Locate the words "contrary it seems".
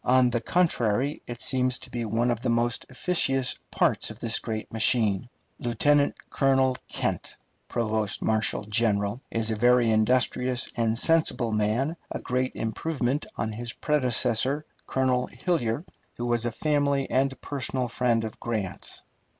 0.41-1.77